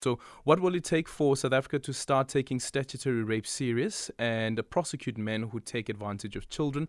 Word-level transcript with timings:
So, 0.00 0.20
what 0.44 0.60
will 0.60 0.76
it 0.76 0.84
take 0.84 1.08
for 1.08 1.36
South 1.36 1.52
Africa 1.52 1.80
to 1.80 1.92
start 1.92 2.28
taking 2.28 2.60
statutory 2.60 3.24
rape 3.24 3.46
serious 3.46 4.12
and 4.16 4.60
prosecute 4.70 5.18
men 5.18 5.48
who 5.50 5.58
take 5.58 5.88
advantage 5.88 6.36
of 6.36 6.48
children? 6.48 6.88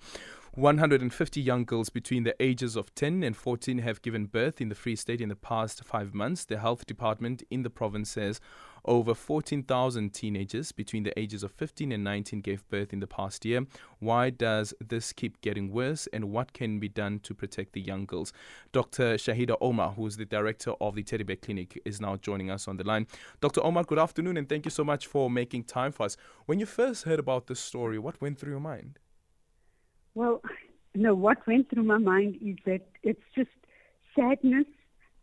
150 0.60 1.40
young 1.40 1.64
girls 1.64 1.90
between 1.90 2.24
the 2.24 2.36
ages 2.44 2.76
of 2.76 2.94
10 2.94 3.24
and 3.24 3.38
14 3.38 3.78
have 3.78 4.02
given 4.02 4.26
birth 4.26 4.60
in 4.60 4.68
the 4.68 4.76
Free 4.76 4.96
State 4.98 5.22
in 5.22 5.30
the 5.30 5.36
past 5.38 5.86
five 5.86 6.14
months. 6.14 6.44
The 6.44 6.60
health 6.60 6.86
department 6.86 7.44
in 7.50 7.64
the 7.64 7.70
province 7.70 8.10
says 8.10 8.42
over 8.84 9.16
14,000 9.16 10.14
teenagers 10.14 10.74
between 10.74 11.04
the 11.04 11.18
ages 11.18 11.44
of 11.44 11.54
15 11.54 11.94
and 11.94 12.04
19 12.04 12.42
gave 12.42 12.68
birth 12.68 12.92
in 12.92 13.00
the 13.00 13.08
past 13.08 13.46
year. 13.46 13.66
Why 14.00 14.32
does 14.32 14.74
this 14.86 15.14
keep 15.14 15.40
getting 15.40 15.72
worse 15.72 16.08
and 16.12 16.26
what 16.30 16.52
can 16.52 16.78
be 16.78 16.90
done 16.90 17.20
to 17.20 17.34
protect 17.34 17.72
the 17.72 17.82
young 17.82 18.06
girls? 18.06 18.34
Dr. 18.74 19.16
Shaheda 19.16 19.56
Omar, 19.62 19.92
who 19.94 20.06
is 20.08 20.18
the 20.18 20.26
director 20.26 20.74
of 20.82 20.94
the 20.94 21.04
Teddy 21.04 21.24
Bear 21.24 21.38
Clinic, 21.38 21.82
is 21.86 22.02
now 22.02 22.18
joining 22.18 22.52
us 22.52 22.68
on 22.68 22.76
the 22.76 22.84
line. 22.84 23.08
Dr. 23.40 23.64
Omar, 23.64 23.86
good 23.86 24.00
afternoon 24.00 24.36
and 24.36 24.50
thank 24.50 24.66
you 24.66 24.72
so 24.72 24.84
much 24.84 25.08
for 25.08 25.30
making 25.30 25.64
time 25.64 25.94
for 25.94 26.04
us. 26.04 26.18
When 26.48 26.60
you 26.60 26.66
first 26.66 27.06
heard 27.06 27.20
about 27.20 27.48
this 27.48 27.62
story, 27.62 27.98
what 27.98 28.20
went 28.20 28.38
through 28.38 28.52
your 28.52 28.60
mind? 28.60 29.00
Well, 30.20 30.42
no, 30.96 31.16
what 31.16 31.48
went 31.48 31.70
through 31.70 31.84
my 31.84 31.98
mind 31.98 32.40
is 32.42 32.58
that 32.66 32.82
it's 33.04 33.24
just 33.34 33.56
sadness, 34.14 34.66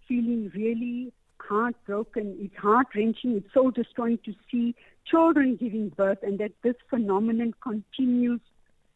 feeling 0.08 0.50
really 0.54 1.12
heartbroken. 1.38 2.34
It's 2.40 2.56
heart 2.56 2.86
wrenching. 2.94 3.36
It's 3.36 3.52
soul 3.52 3.72
destroying 3.72 4.18
to 4.24 4.32
see 4.50 4.74
children 5.04 5.56
giving 5.56 5.90
birth 5.90 6.20
and 6.22 6.38
that 6.38 6.52
this 6.62 6.76
phenomenon 6.88 7.52
continues 7.62 8.40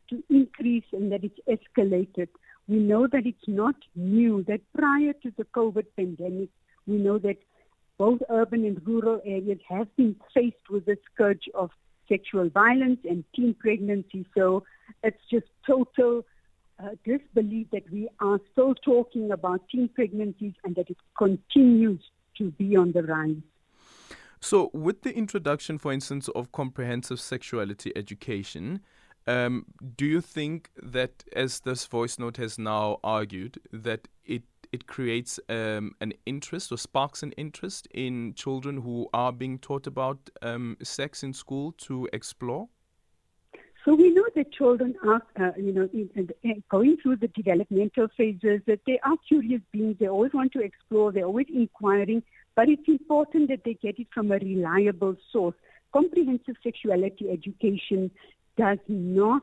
to 0.09 0.25
increase 0.31 0.87
and 0.93 1.13
that 1.13 1.23
it's 1.23 1.39
escalated. 1.47 2.29
We 2.67 2.77
know 2.77 3.07
that 3.07 3.27
it's 3.27 3.47
not 3.47 3.75
new, 3.95 4.43
that 4.45 4.63
prior 4.75 5.13
to 5.23 5.30
the 5.37 5.45
COVID 5.45 5.85
pandemic, 5.97 6.49
we 6.87 6.97
know 6.97 7.19
that 7.19 7.37
both 7.99 8.21
urban 8.30 8.65
and 8.65 8.80
rural 8.87 9.21
areas 9.27 9.59
have 9.69 9.95
been 9.97 10.17
faced 10.33 10.71
with 10.71 10.87
the 10.87 10.97
scourge 11.13 11.51
of 11.53 11.69
sexual 12.11 12.51
violence 12.51 13.01
and 13.09 13.25
teen 13.35 13.55
pregnancy. 13.55 14.27
So 14.37 14.65
it's 15.03 15.23
just 15.30 15.47
total 15.66 16.25
uh, 16.83 16.91
disbelief 17.05 17.69
that 17.73 17.91
we 17.91 18.09
are 18.21 18.41
still 18.52 18.75
talking 18.75 19.30
about 19.30 19.63
teen 19.71 19.89
pregnancies 19.89 20.55
and 20.65 20.75
that 20.77 20.91
it 20.91 20.97
continues 21.17 22.01
to 22.39 22.51
be 22.52 22.77
on 22.77 22.93
the 22.93 23.02
rise. 23.02 23.37
So, 24.43 24.71
with 24.73 25.02
the 25.02 25.15
introduction, 25.15 25.77
for 25.77 25.93
instance, 25.93 26.29
of 26.29 26.51
comprehensive 26.51 27.21
sexuality 27.21 27.93
education, 27.95 28.80
um, 29.27 29.67
do 29.97 30.07
you 30.07 30.23
think 30.23 30.71
that, 30.83 31.24
as 31.35 31.61
this 31.61 31.85
voice 31.85 32.19
note 32.19 32.39
has 32.39 32.59
now 32.59 32.99
argued, 33.05 33.59
that 33.71 34.09
it 34.24 34.45
it 34.73 34.87
creates 34.87 35.40
um, 35.49 35.95
an 36.01 36.13
interest 36.26 36.73
or 36.73 36.79
sparks 36.79 37.23
an 37.23 37.32
interest 37.32 37.88
in 37.93 38.35
children 38.35 38.79
who 38.79 39.09
are 39.12 39.32
being 39.32 39.59
taught 39.59 39.87
about 39.87 40.30
um, 40.43 40.77
sex 40.82 41.23
in 41.23 41.32
school 41.32 41.73
to 41.73 42.09
explore? 42.12 42.68
So 43.85 43.95
we 43.95 44.10
know 44.10 44.27
that 44.37 44.52
children 44.52 44.95
are, 45.07 45.23
uh, 45.40 45.52
you 45.57 45.73
know, 45.73 45.88
in, 45.93 46.30
in, 46.43 46.62
going 46.71 46.99
through 46.99 47.16
the 47.16 47.29
developmental 47.29 48.09
phases, 48.15 48.60
that 48.66 48.80
they 48.87 48.99
are 49.04 49.16
curious 49.27 49.62
beings. 49.73 49.96
They 49.99 50.09
always 50.09 50.35
want 50.35 50.52
to 50.52 50.60
explore. 50.60 51.12
They're 51.12 51.24
always 51.24 51.46
inquiring. 51.52 52.23
But 52.55 52.68
it's 52.68 52.87
important 52.87 53.49
that 53.49 53.65
they 53.65 53.74
get 53.74 53.99
it 53.99 54.09
from 54.12 54.32
a 54.32 54.38
reliable 54.38 55.16
source. 55.32 55.55
Comprehensive 55.93 56.57
sexuality 56.62 57.30
education 57.30 58.10
does 58.59 58.79
not, 58.87 59.43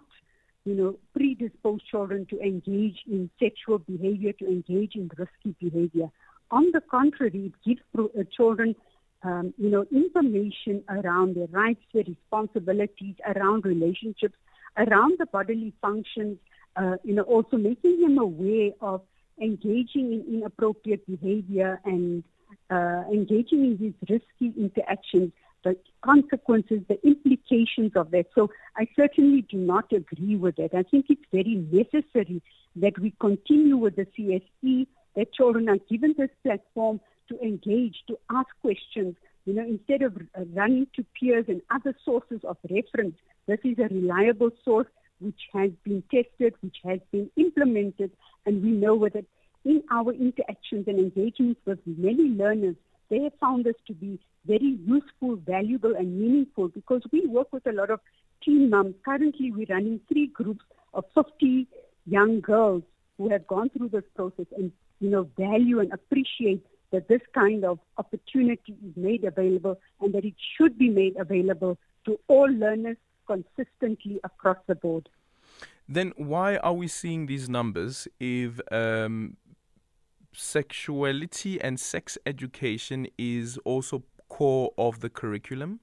you 0.68 0.76
know, 0.76 0.98
predispose 1.16 1.82
children 1.90 2.26
to 2.30 2.40
engage 2.42 3.00
in 3.08 3.30
sexual 3.40 3.78
behavior, 3.80 4.34
to 4.34 4.46
engage 4.46 4.96
in 4.96 5.09
risky 5.18 5.56
behavior. 5.62 6.09
On 6.52 6.66
the 6.74 6.82
contrary, 6.82 7.52
it 7.52 7.56
gives 7.66 7.82
uh, 7.98 8.24
children 8.36 8.76
um, 9.24 9.54
you 9.58 9.70
know, 9.70 9.86
information 9.92 10.84
around 10.90 11.36
their 11.36 11.48
rights, 11.48 11.82
their 11.94 12.04
responsibilities, 12.04 13.16
around 13.34 13.66
relationships, 13.66 14.36
around 14.78 15.14
the 15.20 15.26
bodily 15.26 15.74
functions, 15.82 16.38
uh, 16.76 16.98
you 17.04 17.16
know, 17.16 17.24
also 17.24 17.58
making 17.58 18.02
them 18.02 18.18
aware 18.20 18.72
of 18.81 19.02
engaging 19.41 20.14
in 20.14 20.25
inappropriate 20.36 21.06
behavior 21.08 21.80
and 21.86 22.24
uh, 22.70 23.03
engaging 23.12 23.64
in 23.66 23.78
these 23.78 23.94
risky 24.09 24.53
interactions, 24.59 25.31
the 25.67 25.78
consequences, 26.03 26.81
the 26.88 27.00
implications 27.05 27.91
of 27.95 28.11
that. 28.11 28.28
So 28.35 28.50
I 28.75 28.88
certainly 28.95 29.41
do 29.41 29.57
not 29.57 29.91
agree 29.91 30.35
with 30.35 30.55
that. 30.57 30.73
I 30.73 30.83
think 30.83 31.07
it's 31.09 31.22
very 31.31 31.55
necessary 31.72 32.41
that 32.78 32.97
we 33.00 33.13
continue 33.19 33.78
with 33.78 33.95
the 33.95 34.07
CSE, 34.17 34.88
that 35.16 35.33
children 35.33 35.67
are 35.69 35.79
given 35.89 36.16
this 36.17 36.29
platform 36.44 37.00
to 37.29 37.39
engage, 37.41 37.97
to 38.07 38.17
ask 38.31 38.47
questions. 38.61 39.16
You 39.45 39.53
know, 39.55 39.63
instead 39.63 40.01
of 40.01 40.17
running 40.53 40.88
to 40.95 41.05
peers 41.17 41.45
and 41.47 41.61
other 41.69 41.95
sources 42.03 42.41
of 42.44 42.57
reference, 42.69 43.16
this 43.47 43.59
is 43.63 43.79
a 43.79 43.94
reliable 43.94 44.51
source 44.63 44.88
which 45.19 45.41
has 45.53 45.72
been 45.84 46.03
tested, 46.13 46.53
which 46.61 46.78
has 46.85 46.99
been 47.11 47.29
implemented, 47.38 48.11
and 48.45 48.61
we 48.63 48.72
know 48.72 49.07
that 49.09 49.25
in 49.66 49.84
our 49.91 50.11
interactions 50.13 50.88
and 50.88 50.99
engagements 50.99 51.59
with 51.66 51.79
many 51.85 52.29
learners, 52.29 52.75
they 53.09 53.22
have 53.23 53.34
found 53.40 53.66
this 53.66 53.75
to 53.88 53.94
be 53.94 54.19
very 54.45 54.78
useful, 54.85 55.35
valuable, 55.38 55.95
and 55.95 56.19
meaningful 56.19 56.69
because 56.69 57.01
we 57.12 57.25
work 57.25 57.51
with 57.51 57.66
a 57.68 57.72
lot 57.72 57.90
of 57.90 58.00
teen 58.44 58.69
moms. 58.69 58.95
Currently, 59.03 59.51
we're 59.51 59.68
running 59.69 60.00
three 60.07 60.28
groups 60.28 60.66
of 60.94 61.06
50 61.16 61.67
young 62.06 62.41
girls 62.41 62.84
who 63.17 63.29
have 63.29 63.46
gone 63.47 63.69
through 63.69 63.90
this 63.90 64.03
process 64.16 64.46
and 64.57 64.72
you 65.00 65.09
know 65.09 65.29
value 65.38 65.79
and 65.79 65.91
appreciate 65.91 66.66
that 66.91 67.07
this 67.07 67.22
kind 67.34 67.66
of 67.66 67.79
opportunity 67.97 68.75
is 68.85 68.96
made 68.96 69.23
available 69.25 69.78
and 70.01 70.13
that 70.13 70.23
it 70.23 70.35
should 70.56 70.78
be 70.78 70.90
made 70.90 71.17
available 71.17 71.78
to 72.06 72.17
all 72.28 72.50
learners 72.50 72.97
consistently 73.28 74.19
across 74.23 74.57
the 74.67 74.75
board. 74.75 75.09
Then 75.90 76.13
why 76.16 76.57
are 76.57 76.73
we 76.73 76.88
seeing 76.88 77.25
these 77.25 77.50
numbers 77.50 78.07
if 78.19 78.59
um, 78.72 79.38
sexuality 80.34 81.60
and 81.60 81.80
sex 81.80 82.18
education 82.26 83.08
is 83.18 83.58
also 83.66 84.04
core 84.30 84.72
of 84.78 85.00
the 85.00 85.10
curriculum? 85.10 85.80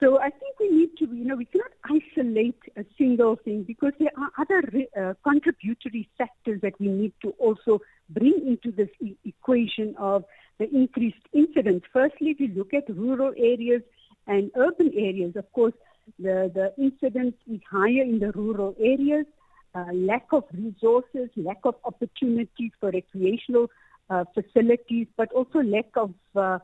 So 0.00 0.20
I 0.20 0.30
think 0.30 0.58
we 0.60 0.70
need 0.70 0.96
to, 0.98 1.06
you 1.06 1.24
know, 1.24 1.36
we 1.36 1.46
cannot 1.46 1.70
isolate 1.84 2.60
a 2.76 2.84
single 2.98 3.36
thing 3.36 3.62
because 3.62 3.92
there 3.98 4.10
are 4.18 4.30
other 4.38 4.62
uh, 5.00 5.14
contributory 5.22 6.08
factors 6.18 6.60
that 6.62 6.74
we 6.80 6.88
need 6.88 7.12
to 7.22 7.30
also 7.38 7.80
bring 8.10 8.34
into 8.46 8.70
this 8.70 8.90
e- 9.00 9.16
equation 9.24 9.94
of 9.96 10.24
the 10.58 10.68
increased 10.74 11.26
incidence. 11.32 11.84
Firstly, 11.92 12.30
if 12.30 12.40
you 12.40 12.48
look 12.48 12.74
at 12.74 12.84
rural 12.94 13.32
areas 13.38 13.82
and 14.26 14.50
urban 14.56 14.92
areas, 14.94 15.36
of 15.36 15.50
course, 15.52 15.74
the, 16.18 16.50
the 16.54 16.74
incidence 16.76 17.36
is 17.50 17.60
higher 17.70 18.02
in 18.02 18.18
the 18.18 18.32
rural 18.32 18.74
areas. 18.78 19.26
Uh, 19.74 19.86
lack 19.92 20.26
of 20.32 20.44
resources, 20.52 21.28
lack 21.36 21.58
of 21.64 21.74
opportunities 21.84 22.70
for 22.78 22.90
recreational 22.90 23.68
uh, 24.08 24.24
facilities, 24.32 25.08
but 25.16 25.32
also 25.32 25.58
lack 25.60 25.88
of 25.96 26.14
uh, 26.36 26.58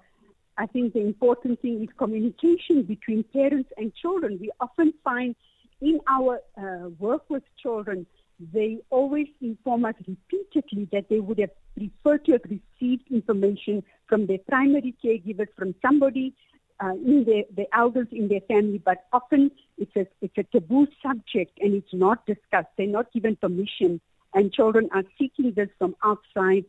I 0.56 0.66
think 0.66 0.92
the 0.92 1.00
important 1.00 1.60
thing 1.62 1.82
is 1.82 1.88
communication 1.96 2.82
between 2.82 3.24
parents 3.24 3.70
and 3.78 3.94
children. 3.94 4.38
We 4.40 4.50
often 4.60 4.92
find 5.02 5.34
in 5.80 6.00
our 6.06 6.40
uh, 6.56 6.90
work 6.98 7.24
with 7.30 7.42
children, 7.62 8.06
they 8.52 8.78
always 8.90 9.28
inform 9.40 9.86
us 9.86 9.94
repeatedly 10.06 10.88
that 10.92 11.08
they 11.08 11.20
would 11.20 11.38
have 11.38 11.50
preferred 11.74 12.26
to 12.26 12.32
have 12.32 12.42
received 12.44 13.10
information 13.10 13.82
from 14.06 14.26
their 14.26 14.38
primary 14.48 14.94
caregivers, 15.02 15.48
from 15.56 15.74
somebody 15.80 16.34
uh, 16.82 16.94
in 16.94 17.24
their, 17.24 17.44
the 17.54 17.66
elders 17.76 18.08
in 18.10 18.28
their 18.28 18.40
family, 18.42 18.78
but 18.84 19.04
often 19.12 19.50
it's 19.78 19.94
a, 19.96 20.06
it's 20.22 20.38
a 20.38 20.44
taboo 20.44 20.86
subject 21.02 21.58
and 21.60 21.74
it's 21.74 21.92
not 21.92 22.24
discussed. 22.26 22.68
They're 22.76 22.86
not 22.86 23.12
given 23.12 23.36
permission, 23.36 24.00
and 24.34 24.52
children 24.52 24.88
are 24.92 25.04
seeking 25.18 25.52
this 25.54 25.68
from 25.78 25.94
outside 26.04 26.64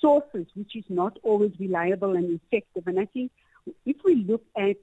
sources, 0.00 0.46
which 0.54 0.76
is 0.76 0.84
not 0.88 1.18
always 1.22 1.52
reliable 1.58 2.16
and 2.16 2.38
effective. 2.40 2.86
And 2.86 3.00
I 3.00 3.06
think 3.06 3.30
if 3.84 3.96
we 4.04 4.16
look 4.16 4.44
at 4.56 4.76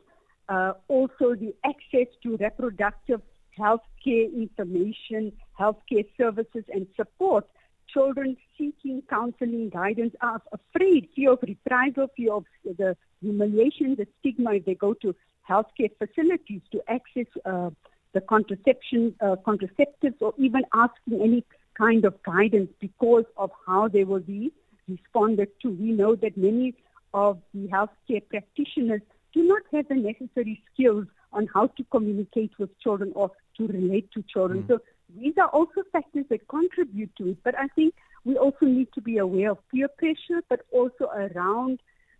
uh, 0.49 0.73
also 0.87 1.35
the 1.35 1.53
access 1.63 2.07
to 2.23 2.37
reproductive 2.37 3.21
health 3.57 3.81
care 4.03 4.25
information, 4.25 5.31
healthcare 5.59 6.07
services, 6.17 6.63
and 6.73 6.87
support, 6.95 7.47
children 7.93 8.35
seeking 8.57 9.01
counseling 9.09 9.69
guidance 9.69 10.13
are 10.21 10.41
afraid, 10.51 11.09
fear 11.15 11.33
of 11.33 11.39
reprisal, 11.41 12.07
fear 12.15 12.33
of 12.33 12.45
the 12.65 12.95
humiliation, 13.21 13.95
the 13.95 14.07
stigma 14.19 14.55
if 14.55 14.65
they 14.65 14.75
go 14.75 14.93
to 14.95 15.15
healthcare 15.49 15.91
facilities 15.97 16.61
to 16.71 16.81
access 16.87 17.27
uh, 17.45 17.69
the 18.13 18.21
contraception, 18.21 19.15
uh, 19.21 19.35
contraceptives, 19.45 20.21
or 20.21 20.33
even 20.37 20.63
asking 20.73 21.21
any 21.21 21.43
kind 21.77 22.05
of 22.05 22.21
guidance 22.23 22.69
because 22.79 23.25
of 23.37 23.51
how 23.65 23.87
they 23.87 24.03
will 24.03 24.19
be 24.19 24.51
responded 24.87 25.49
to. 25.61 25.69
We 25.69 25.91
know 25.91 26.15
that 26.15 26.37
many 26.37 26.75
of 27.13 27.39
the 27.53 27.67
healthcare 27.67 28.27
practitioners 28.29 29.01
do 29.33 29.43
not 29.43 29.63
have 29.73 29.87
the 29.87 29.95
necessary 29.95 30.61
skills 30.71 31.05
on 31.31 31.47
how 31.53 31.67
to 31.67 31.83
communicate 31.85 32.51
with 32.59 32.69
children 32.79 33.11
or 33.15 33.31
to 33.57 33.67
relate 33.67 34.11
to 34.11 34.23
children. 34.31 34.63
Mm. 34.63 34.67
So 34.67 34.79
these 35.17 35.33
are 35.37 35.49
also 35.49 35.83
factors 35.91 36.25
that 36.29 36.47
contribute 36.47 37.15
to 37.17 37.29
it. 37.29 37.37
But 37.43 37.57
I 37.57 37.67
think 37.67 37.93
we 38.25 38.37
also 38.37 38.65
need 38.65 38.87
to 38.93 39.01
be 39.01 39.17
aware 39.17 39.51
of 39.51 39.69
peer 39.69 39.87
pressure, 39.87 40.41
but 40.49 40.61
also 40.71 41.05
around 41.05 41.79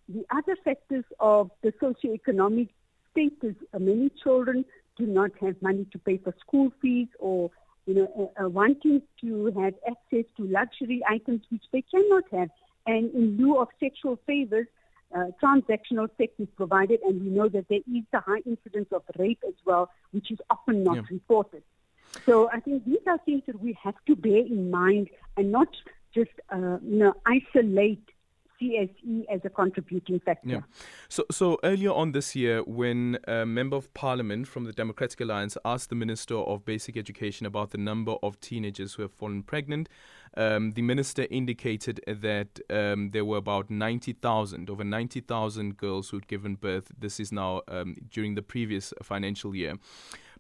the 0.10 0.26
other 0.32 0.58
factors 0.64 1.06
of 1.20 1.50
the 1.62 1.72
socioeconomic 1.74 2.70
status, 3.12 3.56
many 3.78 4.12
children 4.22 4.66
do 4.98 5.06
not 5.06 5.32
have 5.42 5.62
money 5.62 5.88
to 5.92 6.00
pay 6.00 6.18
for 6.18 6.34
school 6.46 6.72
fees 6.82 7.08
or 7.20 7.50
you 7.86 7.96
know, 7.96 8.34
uh, 8.40 8.46
uh, 8.46 8.50
wanting 8.50 9.02
to 9.22 9.46
have 9.60 9.74
access 9.90 10.26
to 10.38 10.44
luxury 10.48 11.02
items 11.10 11.42
which 11.50 11.64
they 11.72 11.82
cannot 11.82 12.24
have. 12.32 12.50
And 12.86 13.14
in 13.14 13.38
lieu 13.38 13.60
of 13.60 13.70
sexual 13.80 14.20
favors, 14.26 14.68
uh, 15.16 15.26
transactional 15.42 16.10
sex 16.18 16.34
is 16.40 16.48
provided, 16.56 17.00
and 17.02 17.22
we 17.22 17.30
know 17.30 17.48
that 17.50 17.68
there 17.70 17.80
is 17.88 18.04
a 18.14 18.20
high 18.20 18.42
incidence 18.46 18.88
of 18.92 19.04
rape 19.18 19.44
as 19.48 19.54
well, 19.66 19.90
which 20.12 20.32
is 20.32 20.40
often 20.50 20.84
not 20.84 20.96
yeah. 20.96 21.02
reported. 21.12 21.64
So 22.26 22.50
I 22.52 22.60
think 22.60 22.86
these 22.86 23.06
are 23.08 23.18
things 23.20 23.44
that 23.48 23.60
we 23.62 23.78
have 23.82 23.96
to 24.08 24.16
bear 24.16 24.40
in 24.40 24.72
mind 24.72 25.10
and 25.38 25.52
not 25.52 25.70
just 26.14 26.32
uh, 26.50 26.78
you 26.82 26.98
know 26.98 27.14
isolate 27.26 28.10
CSE 28.64 29.26
as 29.30 29.42
a 29.44 29.50
contributing 29.50 30.20
factor. 30.20 30.50
Yeah. 30.50 30.62
So, 31.10 31.26
so 31.32 31.58
earlier 31.64 31.92
on 31.92 32.12
this 32.12 32.36
year, 32.36 32.64
when 32.64 33.18
a 33.28 33.46
member 33.46 33.76
of 33.76 33.94
parliament 33.94 34.48
from 34.48 34.64
the 34.66 34.72
Democratic 34.72 35.20
Alliance 35.22 35.58
asked 35.66 35.90
the 35.90 35.96
Minister 35.96 36.36
of 36.36 36.66
Basic 36.66 36.98
Education 36.98 37.46
about 37.46 37.72
the 37.72 37.78
number 37.78 38.16
of 38.24 38.40
teenagers 38.40 38.94
who 38.94 39.02
have 39.02 39.12
fallen 39.12 39.44
pregnant, 39.44 39.90
um, 40.36 40.72
the 40.72 40.82
minister 40.82 41.28
indicated 41.30 42.02
that 42.08 42.60
um, 42.70 43.12
there 43.12 43.26
were 43.26 43.38
about 43.38 43.70
90,000, 43.70 44.70
over 44.70 44.84
90,000 44.84 45.78
girls 45.78 46.10
who'd 46.10 46.28
given 46.28 46.56
birth. 46.56 46.92
This 46.98 47.20
is 47.20 47.32
now 47.32 47.62
um, 47.68 47.98
during 48.10 48.36
the 48.36 48.42
previous 48.42 48.94
financial 49.04 49.56
year. 49.56 49.76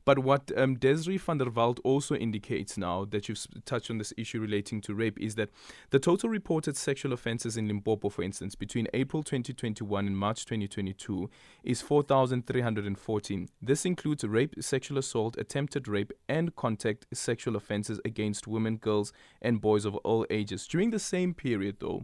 But 0.05 0.19
what 0.19 0.51
um, 0.57 0.77
van 0.77 1.37
der 1.37 1.49
Walt 1.49 1.79
also 1.83 2.15
indicates 2.15 2.77
now 2.77 3.05
that 3.05 3.29
you've 3.29 3.45
touched 3.65 3.89
on 3.89 3.99
this 3.99 4.13
issue 4.17 4.41
relating 4.41 4.81
to 4.81 4.93
rape 4.93 5.17
is 5.19 5.35
that 5.35 5.49
the 5.91 5.99
total 5.99 6.29
reported 6.29 6.75
sexual 6.75 7.13
offences 7.13 7.55
in 7.55 7.67
Limpopo, 7.67 8.09
for 8.09 8.21
instance, 8.21 8.55
between 8.55 8.87
April 8.93 9.23
2021 9.23 10.07
and 10.07 10.17
March 10.17 10.43
2022 10.45 11.29
is 11.63 11.81
4,314. 11.81 13.47
This 13.61 13.85
includes 13.85 14.25
rape, 14.25 14.55
sexual 14.59 14.97
assault, 14.97 15.37
attempted 15.37 15.87
rape, 15.87 16.11
and 16.27 16.53
contact 16.55 17.05
sexual 17.13 17.55
offences 17.55 18.01
against 18.03 18.47
women, 18.47 18.77
girls, 18.77 19.13
and 19.41 19.61
boys 19.61 19.85
of 19.85 19.95
all 19.97 20.25
ages. 20.29 20.67
During 20.67 20.89
the 20.89 20.99
same 20.99 21.33
period, 21.33 21.77
though, 21.79 22.03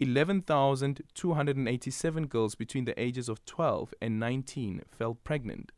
11,287 0.00 2.26
girls 2.26 2.54
between 2.54 2.84
the 2.84 3.00
ages 3.00 3.28
of 3.28 3.44
12 3.46 3.94
and 4.02 4.18
19 4.18 4.82
fell 4.90 5.14
pregnant. 5.14 5.70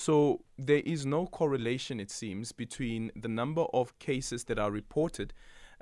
So 0.00 0.40
there 0.56 0.80
is 0.86 1.04
no 1.04 1.26
correlation, 1.26 2.00
it 2.00 2.10
seems, 2.10 2.52
between 2.52 3.12
the 3.14 3.28
number 3.28 3.66
of 3.74 3.98
cases 3.98 4.44
that 4.44 4.58
are 4.58 4.70
reported 4.70 5.34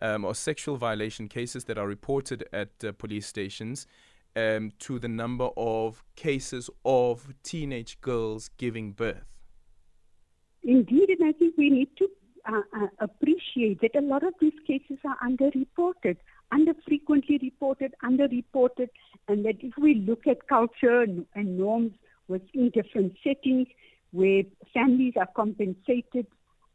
um, 0.02 0.24
or 0.24 0.34
sexual 0.34 0.76
violation 0.76 1.28
cases 1.28 1.66
that 1.66 1.78
are 1.78 1.86
reported 1.86 2.44
at 2.52 2.70
uh, 2.82 2.90
police 2.90 3.28
stations 3.28 3.86
um, 4.34 4.72
to 4.80 4.98
the 4.98 5.06
number 5.06 5.50
of 5.56 6.02
cases 6.16 6.68
of 6.84 7.32
teenage 7.44 8.00
girls 8.00 8.50
giving 8.56 8.90
birth. 8.90 9.38
Indeed, 10.64 11.10
and 11.10 11.28
I 11.28 11.30
think 11.38 11.54
we 11.56 11.70
need 11.70 11.90
to 11.98 12.08
uh, 12.48 12.62
uh, 12.76 12.86
appreciate 12.98 13.80
that 13.82 13.94
a 13.94 14.00
lot 14.00 14.24
of 14.24 14.34
these 14.40 14.58
cases 14.66 14.98
are 15.04 15.16
underreported, 15.24 16.16
under 16.50 16.72
frequently 16.88 17.38
reported, 17.40 17.94
underreported, 18.02 18.88
and 19.28 19.44
that 19.44 19.58
if 19.60 19.74
we 19.80 19.94
look 19.94 20.26
at 20.26 20.48
culture 20.48 21.02
and, 21.02 21.24
and 21.36 21.56
norms 21.56 21.92
within 22.26 22.70
different 22.70 23.14
settings, 23.22 23.68
where 24.12 24.42
families 24.72 25.14
are 25.16 25.28
compensated 25.34 26.26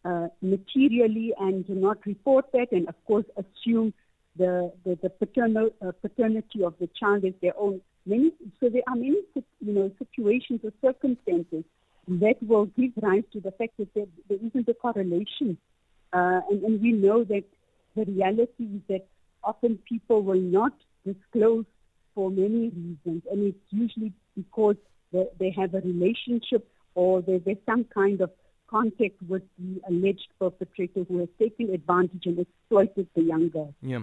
uh, 0.05 0.27
materially 0.41 1.33
and 1.39 1.65
do 1.65 1.73
not 1.73 2.05
report 2.05 2.51
that, 2.51 2.71
and 2.71 2.87
of 2.87 2.95
course 3.05 3.25
assume 3.37 3.93
the 4.37 4.71
the, 4.85 4.97
the 5.01 5.09
paternal 5.09 5.69
uh, 5.81 5.91
paternity 6.01 6.63
of 6.63 6.73
the 6.79 6.89
child 6.99 7.23
as 7.25 7.33
their 7.41 7.57
own. 7.57 7.81
Many, 8.05 8.31
so 8.59 8.67
there 8.69 8.81
are 8.87 8.95
many 8.95 9.21
you 9.61 9.73
know 9.73 9.91
situations 9.97 10.59
or 10.63 10.71
circumstances 10.81 11.63
that 12.07 12.35
will 12.45 12.65
give 12.65 12.91
rise 13.01 13.23
to 13.31 13.39
the 13.39 13.51
fact 13.51 13.77
that 13.77 13.93
there, 13.93 14.05
there 14.27 14.39
isn't 14.45 14.67
a 14.67 14.73
correlation, 14.73 15.57
uh, 16.11 16.41
and, 16.49 16.63
and 16.63 16.81
we 16.81 16.91
know 16.91 17.23
that 17.23 17.45
the 17.95 18.03
reality 18.05 18.63
is 18.75 18.81
that 18.89 19.05
often 19.43 19.79
people 19.87 20.21
will 20.21 20.35
not 20.39 20.73
disclose 21.05 21.65
for 22.13 22.29
many 22.29 22.69
reasons, 22.69 23.23
and 23.31 23.47
it's 23.47 23.67
usually 23.69 24.11
because 24.35 24.75
they, 25.13 25.25
they 25.39 25.51
have 25.51 25.73
a 25.73 25.79
relationship 25.79 26.67
or 26.95 27.21
there, 27.21 27.39
there's 27.39 27.57
some 27.65 27.85
kind 27.93 28.21
of 28.21 28.31
contact 28.73 29.15
with 29.27 29.43
the 29.59 29.79
alleged 29.87 30.27
perpetrator 30.39 31.03
who 31.07 31.19
has 31.19 31.29
taken 31.39 31.69
advantage 31.73 32.25
and 32.25 32.39
exploited 32.39 33.07
the 33.15 33.21
young 33.21 33.49
girl. 33.49 33.73
Yeah. 33.81 33.99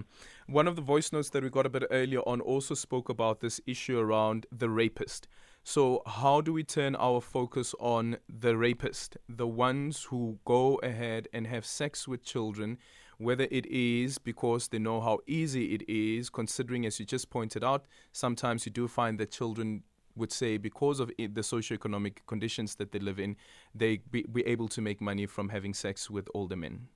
One 0.47 0.67
of 0.67 0.77
the 0.77 0.81
voice 0.81 1.11
notes 1.11 1.29
that 1.31 1.43
we 1.43 1.49
got 1.49 1.65
a 1.65 1.69
bit 1.69 1.83
earlier 1.91 2.21
on 2.21 2.39
also 2.39 2.73
spoke 2.73 3.09
about 3.09 3.41
this 3.41 3.59
issue 3.67 3.99
around 3.99 4.45
the 4.51 4.69
rapist. 4.69 5.27
So, 5.63 6.01
how 6.07 6.41
do 6.41 6.53
we 6.53 6.63
turn 6.63 6.95
our 6.95 7.21
focus 7.21 7.75
on 7.79 8.17
the 8.27 8.57
rapist, 8.57 9.17
the 9.29 9.47
ones 9.47 10.05
who 10.05 10.39
go 10.43 10.79
ahead 10.81 11.27
and 11.33 11.45
have 11.45 11.65
sex 11.65 12.07
with 12.07 12.23
children, 12.23 12.79
whether 13.19 13.47
it 13.51 13.67
is 13.67 14.17
because 14.17 14.69
they 14.69 14.79
know 14.79 15.01
how 15.01 15.19
easy 15.27 15.75
it 15.75 15.87
is, 15.87 16.31
considering, 16.31 16.85
as 16.85 16.99
you 16.99 17.05
just 17.05 17.29
pointed 17.29 17.63
out, 17.63 17.85
sometimes 18.11 18.65
you 18.65 18.71
do 18.71 18.87
find 18.87 19.19
that 19.19 19.29
children 19.29 19.83
would 20.15 20.31
say 20.31 20.57
because 20.57 20.99
of 20.99 21.11
the 21.17 21.41
socioeconomic 21.41 22.17
conditions 22.27 22.75
that 22.75 22.91
they 22.91 22.99
live 22.99 23.19
in, 23.19 23.35
they 23.73 23.97
be, 24.11 24.23
be 24.23 24.45
able 24.45 24.67
to 24.69 24.81
make 24.81 25.01
money 25.01 25.25
from 25.25 25.49
having 25.49 25.73
sex 25.73 26.09
with 26.09 26.27
older 26.33 26.55
men? 26.55 26.87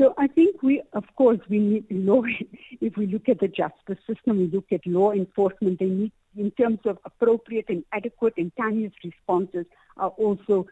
So 0.00 0.14
I 0.16 0.28
think 0.28 0.62
we, 0.62 0.82
of 0.94 1.04
course, 1.16 1.40
we 1.48 1.58
need 1.58 1.84
law. 1.90 2.22
If 2.80 2.96
we 2.96 3.06
look 3.06 3.28
at 3.28 3.40
the 3.40 3.48
justice 3.48 3.98
system, 4.06 4.38
we 4.38 4.46
look 4.46 4.72
at 4.72 4.86
law 4.86 5.12
enforcement. 5.12 5.78
They 5.78 5.86
need, 5.86 6.12
in 6.34 6.50
terms 6.52 6.78
of 6.86 6.98
appropriate 7.04 7.66
and 7.68 7.84
adequate 7.92 8.34
and 8.38 8.50
timely 8.56 8.90
responses, 9.04 9.66
are 9.98 10.08
also 10.10 10.66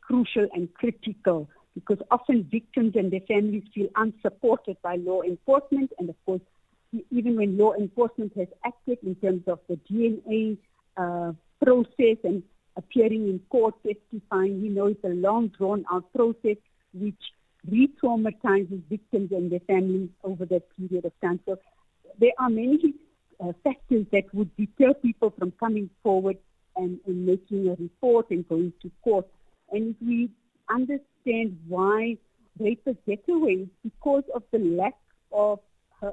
crucial 0.00 0.48
and 0.52 0.72
critical 0.74 1.48
because 1.74 1.98
often 2.10 2.46
victims 2.50 2.96
and 2.96 3.10
their 3.12 3.20
families 3.20 3.62
feel 3.74 3.88
unsupported 3.96 4.76
by 4.82 4.96
law 4.96 5.22
enforcement, 5.22 5.92
and 5.98 6.10
of 6.10 6.16
course, 6.26 6.42
even 7.10 7.36
when 7.36 7.56
law 7.56 7.72
enforcement 7.74 8.32
has 8.36 8.48
acted 8.64 8.98
in 9.02 9.14
terms 9.16 9.42
of 9.46 9.58
the 9.68 9.76
DNA 9.90 10.58
uh, 10.96 11.32
process 11.64 12.16
and 12.24 12.42
appearing 12.76 13.28
in 13.28 13.40
court 13.50 13.74
testifying. 13.86 14.62
We 14.62 14.68
know 14.68 14.86
it's 14.86 15.04
a 15.04 15.08
long 15.08 15.48
drawn 15.48 15.84
out 15.92 16.12
process 16.14 16.56
which 16.94 17.20
re-traumatizes 17.70 18.82
victims 18.88 19.30
and 19.32 19.50
their 19.50 19.60
families 19.60 20.08
over 20.24 20.44
that 20.46 20.64
period 20.76 21.04
of 21.04 21.12
time. 21.20 21.40
So 21.46 21.58
there 22.18 22.32
are 22.38 22.50
many 22.50 22.94
uh, 23.40 23.52
factors 23.62 24.06
that 24.12 24.24
would 24.34 24.54
deter 24.56 24.94
people 24.94 25.32
from 25.38 25.52
coming 25.52 25.88
forward 26.02 26.38
and, 26.76 26.98
and 27.06 27.26
making 27.26 27.68
a 27.68 27.74
report 27.80 28.30
and 28.30 28.48
going 28.48 28.72
to 28.82 28.90
court. 29.04 29.26
And 29.70 29.94
if 29.94 30.06
we 30.06 30.30
understand 30.70 31.58
why 31.68 32.18
rapists 32.60 32.98
get 33.06 33.24
away, 33.28 33.68
because 33.82 34.24
of 34.34 34.42
the 34.50 34.58
lack 34.58 34.96
of, 35.32 35.60
her, 36.00 36.12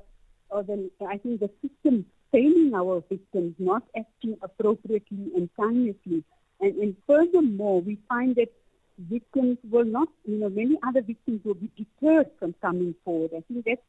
or 0.50 0.64
the, 0.64 0.90
I 1.08 1.18
think 1.18 1.40
the 1.40 1.50
system 1.62 2.06
failing 2.32 2.74
our 2.76 3.04
victims, 3.10 3.56
not 3.60 3.84
acting 3.98 4.38
appropriately 4.42 5.32
and 5.36 5.50
timelessly. 5.60 6.24
And, 6.60 6.76
and 6.76 6.96
furthermore, 7.08 7.82
we 7.82 7.98
find 8.08 8.36
that 8.36 8.52
victims 8.98 9.58
will 9.70 9.86
not, 9.86 10.10
you 10.26 10.38
know, 10.38 10.50
many 10.50 10.78
other 10.86 11.02
victims 11.02 11.42
will 11.46 11.54
be 11.54 11.72
deterred 11.78 12.30
from 12.38 12.54
coming 12.62 12.94
forward. 13.06 13.32
I 13.36 13.42
think 13.48 13.66
that's, 13.66 13.82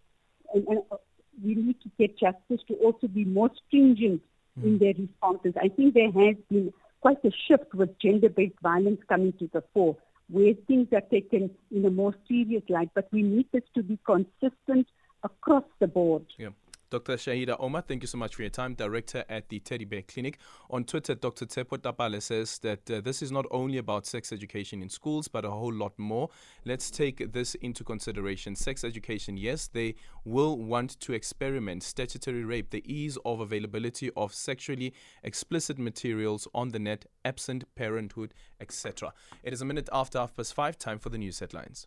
and, 0.54 0.66
and 0.68 0.78
uh, 0.90 0.96
we 1.44 1.54
need 1.54 1.80
to 1.82 1.90
get 1.98 2.18
justice 2.18 2.60
to 2.68 2.74
also 2.74 3.08
be 3.08 3.24
more 3.24 3.50
stringent 3.66 4.22
mm. 4.58 4.64
in 4.64 4.78
their 4.78 4.94
responses. 4.96 5.54
I 5.60 5.68
think 5.68 5.94
there 5.94 6.12
has 6.12 6.36
been 6.48 6.72
quite 7.00 7.24
a 7.24 7.30
shift 7.48 7.74
with 7.74 7.98
gender-based 7.98 8.60
violence 8.62 9.00
coming 9.08 9.32
to 9.40 9.50
the 9.52 9.62
fore, 9.74 9.96
where 10.28 10.54
things 10.68 10.88
are 10.92 11.00
taken 11.00 11.50
in 11.72 11.84
a 11.84 11.90
more 11.90 12.14
serious 12.28 12.62
light. 12.68 12.90
But 12.94 13.08
we 13.10 13.22
need 13.22 13.46
this 13.52 13.64
to 13.74 13.82
be 13.82 13.98
consistent 14.04 14.86
across 15.24 15.64
the 15.80 15.88
board. 15.88 16.26
Yeah. 16.38 16.50
Dr. 16.90 17.14
Shaheda 17.14 17.54
Omar, 17.60 17.82
thank 17.82 18.02
you 18.02 18.08
so 18.08 18.18
much 18.18 18.34
for 18.34 18.42
your 18.42 18.50
time, 18.50 18.74
Director 18.74 19.24
at 19.28 19.48
the 19.48 19.60
Teddy 19.60 19.84
Bear 19.84 20.02
Clinic. 20.02 20.38
On 20.70 20.82
Twitter, 20.82 21.14
Dr. 21.14 21.46
Tsepo 21.46 21.78
Tapale 21.78 22.20
says 22.20 22.58
that 22.58 22.90
uh, 22.90 23.00
this 23.00 23.22
is 23.22 23.30
not 23.30 23.46
only 23.52 23.78
about 23.78 24.06
sex 24.06 24.32
education 24.32 24.82
in 24.82 24.88
schools, 24.88 25.28
but 25.28 25.44
a 25.44 25.50
whole 25.50 25.72
lot 25.72 25.96
more. 26.00 26.30
Let's 26.64 26.90
take 26.90 27.32
this 27.32 27.54
into 27.54 27.84
consideration. 27.84 28.56
Sex 28.56 28.82
education, 28.82 29.36
yes, 29.36 29.68
they 29.68 29.94
will 30.24 30.58
want 30.58 30.98
to 30.98 31.12
experiment 31.12 31.84
statutory 31.84 32.42
rape, 32.44 32.70
the 32.70 32.82
ease 32.92 33.16
of 33.24 33.38
availability 33.38 34.10
of 34.16 34.34
sexually 34.34 34.92
explicit 35.22 35.78
materials 35.78 36.48
on 36.52 36.70
the 36.70 36.80
net, 36.80 37.06
absent 37.24 37.72
parenthood, 37.76 38.34
etc. 38.60 39.12
It 39.44 39.52
is 39.52 39.62
a 39.62 39.64
minute 39.64 39.88
after 39.92 40.18
half 40.18 40.34
past 40.34 40.54
five, 40.54 40.76
time 40.76 40.98
for 40.98 41.08
the 41.10 41.18
news 41.18 41.38
headlines. 41.38 41.86